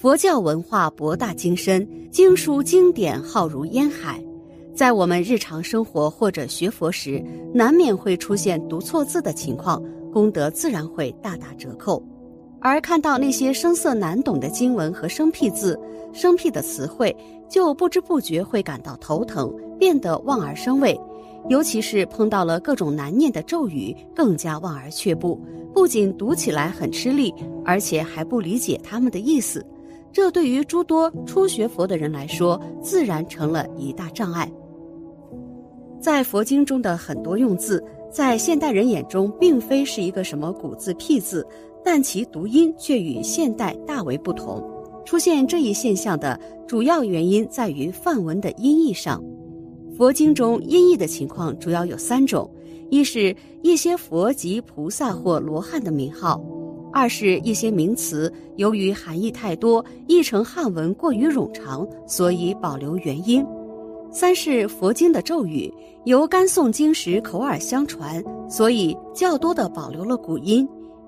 [0.00, 4.22] 佛教文化博大精深，经书经典浩如烟海，
[4.72, 7.20] 在我们日常生活或者学佛时，
[7.52, 9.82] 难免会出现读错字的情况，
[10.12, 12.00] 功德自然会大打折扣。
[12.60, 15.76] 而看到那些生涩难懂的经文和生僻字、
[16.12, 17.14] 生僻的词汇，
[17.48, 20.96] 就不知不觉会感到头疼，变得望而生畏。
[21.48, 25.44] 尤其是碰到了各种难念的咒语，更加望而却步。
[25.74, 27.34] 不仅读起来很吃力，
[27.64, 29.64] 而且还不理解他们的意思。
[30.18, 34.50] 这对于诸多初学佛的人来说，自然成了一大障碍。
[36.00, 41.46] 在佛经中的很多用字，在现代人眼中并非是一个什么古字僻字，
[41.84, 44.60] 但其读音却与现代大为不同。
[45.04, 49.22] 出现这一现象的主要原因在于梵文的音译上。
[49.96, 52.50] 佛经中音译的情况主要有三种：
[52.90, 56.42] 一是一些佛及菩萨或罗汉的名号。
[56.92, 63.44] 二是一些名词，由于含义太多，译成汉文过于冗长，所以保留原音；
[64.10, 65.72] 三是佛经的咒语，
[66.04, 70.66] 由甘诵经时口耳相传，所以较多的保留了古音，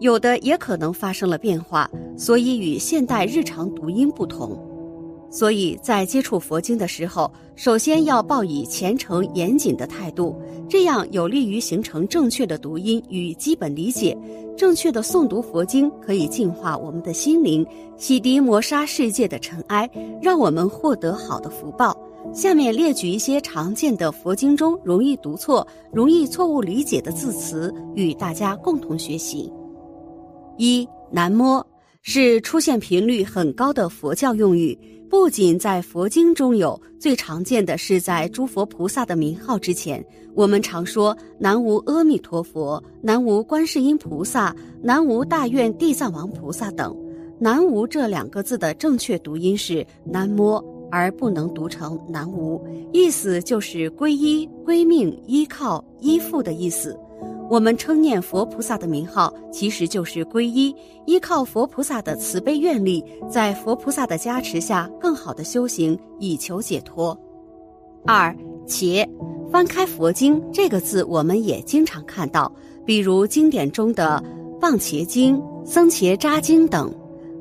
[0.00, 4.58] 有的也可能发生了变化，所以与现代日常读音不同。
[5.32, 14.16] 所以在接触佛经的时候，首先要抱以虔诚严谨的态度，这样有利于形成正确的读音与基本理解。
[14.54, 17.66] 正确的诵读佛经可以净化我们的心灵，
[17.96, 19.88] 洗涤磨砂世界的尘埃，
[20.20, 21.96] 让我们获得好的福报。
[22.34, 29.50] 下面列举一些常见的佛经中容易读错、容易错误理解的字词，与大家共同学习。
[30.58, 31.66] 一南摸
[32.04, 34.76] 是出现频率很高的佛教用语。
[35.08, 46.96] 不仅在佛经中有，最常见的是在诸佛菩萨的名号之前，我们常说“南无阿弥陀佛”“南无观世音菩萨”“南无大愿地藏王菩萨”等。
[47.38, 52.60] “南无”这两个字的正确读音是“南摩”，而不能读成“南无”，
[52.92, 56.98] 意思就是皈依、归命、依靠、依附的意思。
[57.52, 60.74] 我们称念佛菩萨的名号，其实就是皈依，
[61.04, 67.14] 依靠佛菩萨的慈悲愿力，在佛菩萨的加持下，更好的修行，以求解脱。
[68.06, 68.34] 二
[68.66, 69.06] 且
[69.50, 72.50] 翻开佛经这个字，我们也经常看到，
[72.86, 74.24] 比如经典中的
[74.58, 75.36] 《棒茄经》
[75.66, 76.90] 《僧茄扎经》等，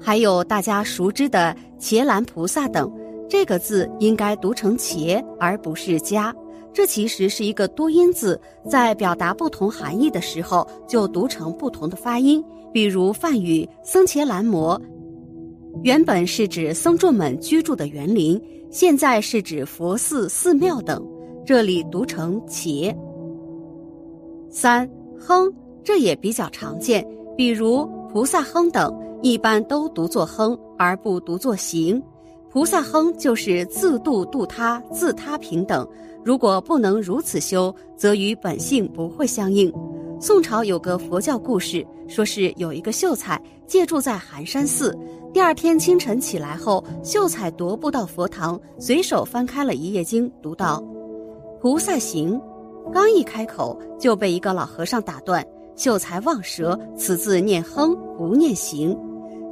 [0.00, 2.92] 还有大家熟知的伽蓝菩萨等，
[3.28, 6.34] 这个字应该读成茄，而不是加。
[6.72, 12.42] 这其实是一个多音字，在表达不同含义的时候，就读成不同的发音。
[12.72, 14.80] 比如梵语“僧伽蓝摩”，
[15.82, 21.04] 原本是指僧众们居住的园林，现在是指佛寺、寺庙等，
[21.44, 22.96] 这里读成“且”。
[24.48, 24.88] 三
[25.18, 25.52] 哼，
[25.82, 27.04] 这也比较常见，
[27.36, 32.00] 比如菩萨哼等，一般都读作哼，而不读作行。
[32.50, 35.86] 菩萨哼就是自度度他，自他平等。
[36.24, 39.72] 如果不能如此修，则与本性不会相应。
[40.20, 44.98] 宋朝有个佛教故事，说是有一个秀才借住在寒山寺，
[45.32, 50.82] 第二天清晨起来后，秀才踱步到佛堂，随手翻开了一页经，读到
[51.62, 52.38] “菩萨行”，
[52.92, 55.46] 刚一开口就被一个老和尚打断。
[55.76, 58.94] 秀才忘舌，此字念哼，不念行。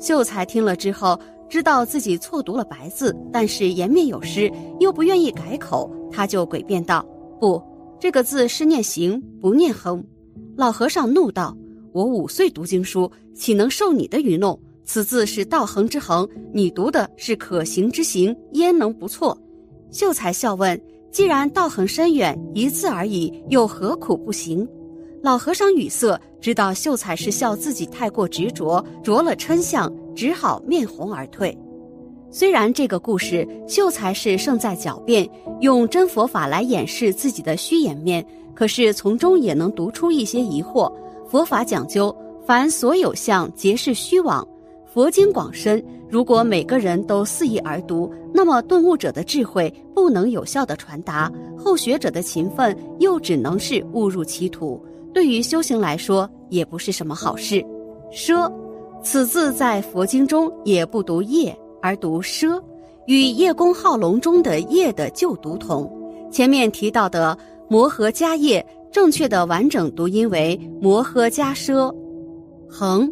[0.00, 1.16] 秀才听了之后。
[1.48, 7.04] 知道自己错读了白字，但是颜面有失，又不愿意改口，他就诡辩道
[7.40, 7.62] ：“不，
[7.98, 10.04] 这个字是念行，不念哼。”
[10.56, 11.56] 老和尚怒道
[11.92, 14.58] ：“我五岁读经书，岂能受你的愚弄？
[14.84, 19.36] 此字是道恒之恒，你读的是可行之行，焉能不错？”
[19.90, 20.78] 秀才笑问
[21.10, 24.68] ：“既然道恒深远，一字而已，又何苦不行？”
[25.22, 29.92] 老和尚语塞，知道秀才是笑自己太过执着，着了嗔相。
[30.18, 31.56] 只好面红而退。
[32.28, 35.28] 虽然这个故事秀才是胜在狡辩，
[35.60, 40.92] 用真佛法来掩饰自己的虚掩面，可是从中也能读出一些疑惑。
[41.28, 42.12] 佛法讲究，
[42.44, 44.44] 凡所有相皆是虚妄。
[44.92, 54.84] 佛经广深，如果每个人都肆意而读，那么顿悟者的智慧不能有效的传达，后学者的勤奋又只能是误入歧途。
[55.12, 57.64] 对于修行来说，也不是什么好事。
[58.12, 58.50] 奢。
[59.00, 62.60] 此字在佛经中也不读叶，而读奢，
[63.06, 65.88] 与叶公好龙中的叶的旧读同。
[66.32, 67.38] 前面提到的
[67.68, 71.94] 摩诃迦叶，正确的完整读音为摩诃迦奢。
[72.68, 73.10] 恒，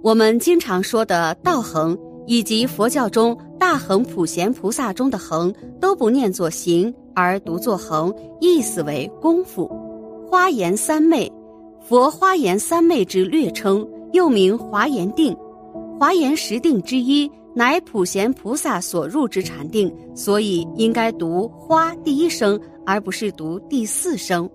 [0.00, 1.98] 我们经常说的道恒，
[2.28, 9.68] 以及佛教中大恒普贤菩萨中的恒，都不念作行，而读作恒，意思为功夫。
[10.28, 11.30] 花颜三昧，
[11.80, 13.86] 佛花颜三昧之略称。
[14.12, 15.36] 又名华严定，
[15.98, 24.48] 华严十定之一，乃普贤菩萨所入之禅定，所以应该读花第一声，而不是读第四声。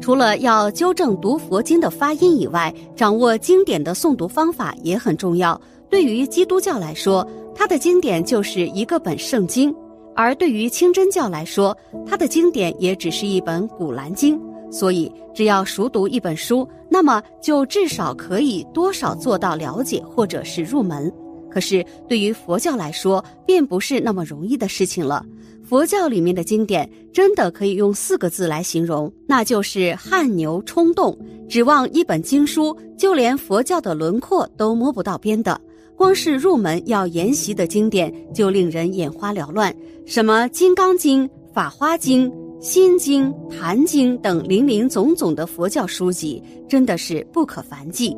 [0.00, 5.60] 除了要纠正读佛经的发音以外，掌握经典的诵读方法也很重要。
[5.90, 9.70] 对于基督教来说，它的经典就是一个本圣经；
[10.16, 14.40] 而对于清真教来说，它的经典也只是一本古兰经。
[14.74, 21.10] 所以，只要熟读一本书，那么就至少可以多少做到了解或者是入门。
[21.48, 25.24] 可是，对于佛教来说，便不是那么容易的事情了。
[25.62, 31.16] 佛教里面的经典，真的可以用四个字来形容，那就是汗牛充栋。
[31.48, 35.58] 指望一本经书，就连佛教的轮廓都摸不到边的。
[35.96, 39.72] 光是入门要研习的经典，就令人眼花缭乱。
[40.04, 41.24] 什么《金刚经》
[41.54, 42.28] 《法华经》。
[42.64, 48.16] 心经、坛经等林林总总的佛教书籍，真的是不可凡记。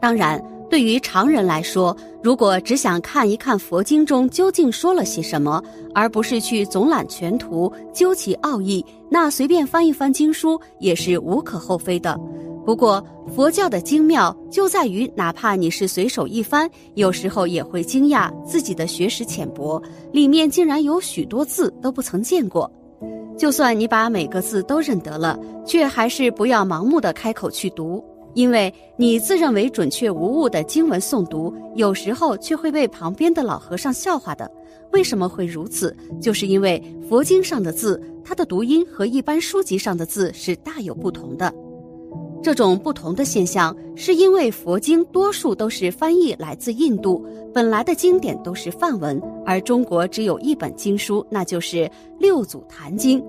[0.00, 5.62] 当然，对于常人来说，如果只想看一看佛经中究竟说了些什么，
[5.94, 12.18] 而不是去总览全图、究其奥义，那随便翻一翻经书也是无可厚非的。
[12.64, 19.78] 不过，佛教的精妙就在于，哪怕你是随手一翻，有时候也会惊讶自己的学识浅薄，
[20.12, 22.72] 里面竟然有许多字都不曾见过。
[23.40, 28.04] 就算你把每个字都认得了，却还是不要盲目的开口去读，
[28.34, 34.50] 因为你自认为准确无误的经文诵读，有时候却会被旁边的老和尚笑话的。
[34.92, 35.96] 为什么会如此？
[36.20, 41.50] 就是因为佛经上的字，它的读音和一般书籍上的字是大有不同的。
[42.42, 47.22] 这种不同的现象，是因为佛经多数都是翻译来自印度，
[47.52, 51.76] 本来的经典都是梵文，而中国只有一本经书，那就是
[52.18, 53.20] 《六祖坛经》。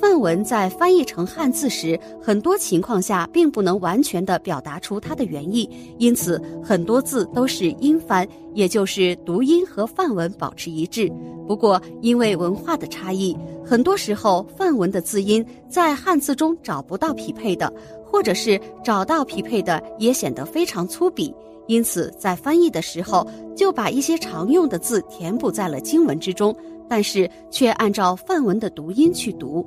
[0.00, 5.68] 梵文在翻译成汉字时，很多情况下并不能完全的表达出它的原意，
[5.98, 11.12] 因此很多字都是音翻，也就是读音和梵文保持一致。
[11.46, 17.70] 不过因为文化的差异，很多时候梵文的字音在汉字中找不到匹配的。
[18.12, 21.32] 或者是找到匹配的，也显得非常粗鄙，
[21.68, 23.24] 因此在翻译的时候
[23.54, 26.52] 就把一些常用的字填补在了经文之中，
[26.88, 29.64] 但是却按照梵文的读音去读。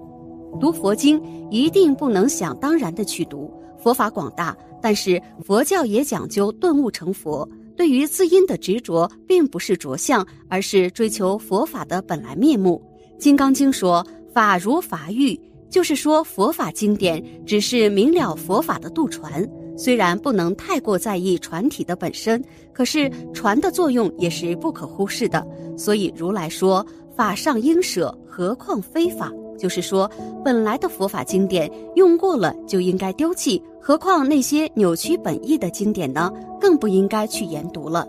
[0.59, 3.51] 读佛经一定不能想当然的去读。
[3.77, 7.47] 佛法广大，但是佛教也讲究顿悟成佛。
[7.75, 12.81] 对于字音的执着，并不是着相，而是追求佛法的本来面目。
[13.17, 15.39] 《金刚经》说：“法如法喻。”
[15.69, 19.44] 就是说，佛法经典只是明了佛法的渡船，
[19.75, 22.39] 虽然不能太过在意船体的本身，
[22.71, 25.44] 可是船的作用也是不可忽视的。
[25.75, 26.85] 所以如来说
[27.17, 30.09] ：“法上应舍，何况非法？”就是说，
[30.44, 36.31] 本来的佛法经典用过了就应该丢弃，何况那些扭曲本意的经典呢？
[36.59, 38.07] 更不应该去研读了。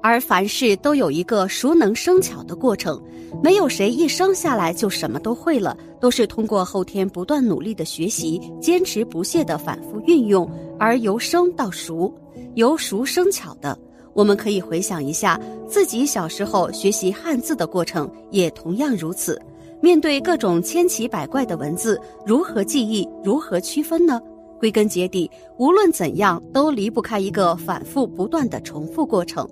[0.00, 3.02] 而凡事都有一个熟能生巧的过程，
[3.42, 10.48] 没有谁一生下来就什么都会了，都是通过后天不断努力的学习、坚持不懈的反复运用，
[10.78, 12.14] 而由生到熟，
[12.54, 13.76] 由熟生巧的。
[14.14, 15.38] 我们可以回想一下
[15.68, 19.40] 自己小时候学习汉字的过程，也同样如此。
[19.80, 23.08] 面对各种千奇百怪的文字，如何记忆？
[23.22, 24.20] 如何区分呢？
[24.58, 29.48] 归根结底，无论怎样，都离不开一个反复不断的重复过程。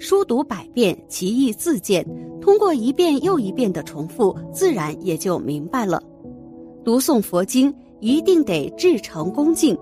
[0.00, 2.04] 书读百遍，其义自见。
[2.40, 6.02] 通过一遍又一遍的重复，自然也就明白了。
[6.84, 9.78] 读诵佛经一定得至诚恭敬，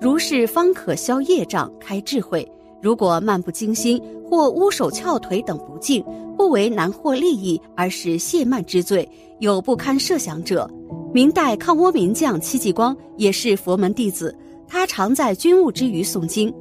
[0.00, 2.46] 如是方可消业障、开智慧。
[2.82, 6.02] 如果漫不经心或乌手翘腿等不敬，
[6.36, 9.08] 不为难获利益，而是亵慢之罪，
[9.38, 10.68] 有不堪设想者。
[11.12, 14.34] 明代抗倭名将戚继光也是佛门弟子，
[14.68, 16.52] 他常在军务之余诵经。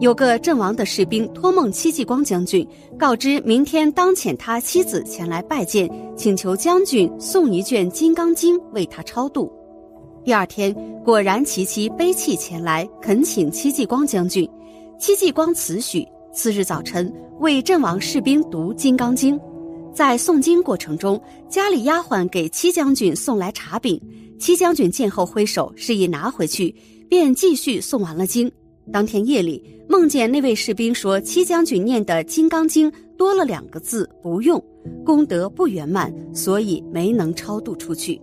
[0.00, 2.66] 有个阵亡的士兵托梦戚继光将军，
[2.98, 9.52] 告知明天当遣他妻子前来拜见，请求将军送一卷《金刚经》为他超度。
[10.24, 14.46] 第二天，果然其妻悲泣前来恳请戚继光将军，
[14.98, 16.04] 戚继光辞许。
[16.32, 19.36] 次日早晨，为阵亡士兵读《金刚经》，
[19.92, 24.00] 在诵经过程中，家里丫鬟给戚将军送来茶饼，
[24.38, 26.74] 戚将军见后挥手示意拿回去，
[27.08, 28.50] 便继续诵完了经。
[28.92, 34.62] 当天夜里，梦见那位士兵说：“戚将军念的《金刚经》多了两个字，不用，
[35.04, 38.20] 功德不圆满，所以没能超度出去。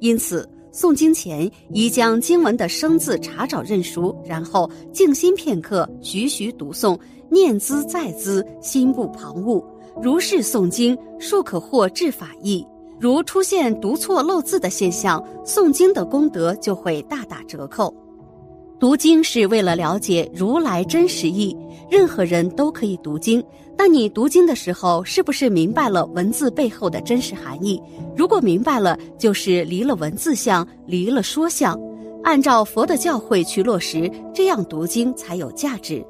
[0.00, 6.98] 因此，诵经前宜将经文的生字查找认熟，然后静心片刻，徐徐读诵，
[7.28, 9.62] 念兹在兹，心不旁骛。
[10.02, 12.66] 如是诵经，数可获至法益。
[12.98, 17.94] 如出现读错漏字的现象，诵经的功德就会大打折扣。”
[18.80, 21.54] 读经是为了了解如来真实意，
[21.90, 23.44] 任何人都可以读经。
[23.82, 27.82] 当你读经的时候，是不是明白了文字背后的真实含义？
[28.16, 31.76] 如果明白了，就是离了文字相，离了说相，
[32.22, 36.00] 按照佛的教诲去落实，这样读经才有价值。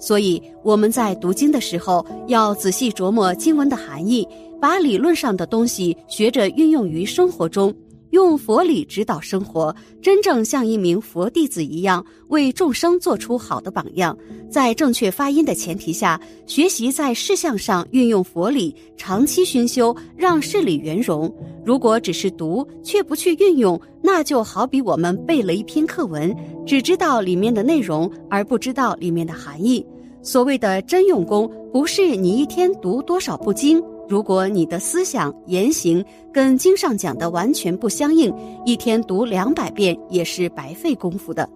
[0.00, 4.26] 所以我们在读经的时候，要仔细琢磨经文的含义，
[4.60, 7.72] 把理论上的东西学着运用于生活中。
[8.10, 14.16] 用佛理指导生活，真正像一名佛弟子一样，为众生做出好的榜样。
[14.48, 21.32] 在正确发音的前提下，学习在事项上运用佛理，长期熏修，让事理圆融。
[21.64, 26.34] 如果只是读却不去运用，那就好比我们背了一篇课文，
[26.64, 29.84] 只知道里面的内容，而不知道里面的含义。
[30.22, 33.82] 所谓的真用功，不是你一天读多少部经。
[34.08, 38.32] 如果你的思想言行跟经上讲的完全不相应，
[38.64, 41.48] 一天读两百遍也是白费功夫的。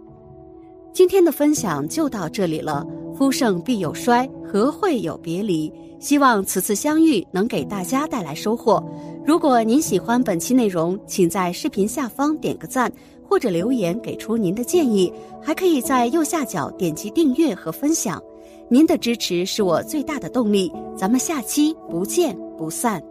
[0.92, 2.85] 今天的分享就到这里了。
[3.16, 5.73] 夫盛必有衰，何会有别离？
[6.00, 8.83] 希望此次相遇能给大家带来收获。
[9.25, 12.90] 如果您喜欢本期内容，请在视频下方点个赞，
[13.28, 18.21] 或者留言给出您的建议，还可以在右下角点击订阅和分享。
[18.73, 23.03] 您的支持是我最大的动力，咱们下期不见不散。